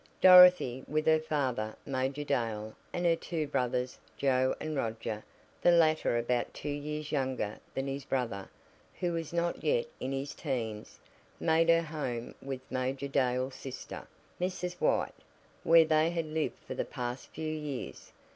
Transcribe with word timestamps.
Dorothy, 0.19 0.83
with 0.87 1.05
her 1.05 1.19
father, 1.19 1.75
Major 1.85 2.23
Dale, 2.23 2.75
and 2.91 3.05
her 3.05 3.15
two 3.15 3.45
brothers, 3.45 3.99
Joe 4.17 4.55
and 4.59 4.75
Roger, 4.75 5.23
the 5.61 5.69
latter 5.69 6.17
about 6.17 6.55
two 6.55 6.71
years 6.71 7.11
younger 7.11 7.59
than 7.75 7.85
his 7.85 8.03
brother, 8.03 8.49
who 8.99 9.13
was 9.13 9.31
not 9.31 9.63
yet 9.63 9.85
in 9.99 10.11
his 10.11 10.33
'teens, 10.33 10.97
made 11.39 11.69
her 11.69 11.83
home 11.83 12.33
with 12.41 12.61
Major 12.71 13.07
Dale's 13.07 13.53
sister, 13.53 14.07
Mrs. 14.39 14.73
White, 14.81 15.13
where 15.63 15.85
they 15.85 16.09
had 16.09 16.25
lived 16.25 16.57
for 16.65 16.73
the 16.73 16.83
past 16.83 17.27
few 17.27 17.53
years. 17.53 18.11